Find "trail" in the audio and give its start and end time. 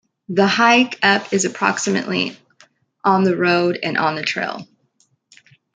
4.23-4.67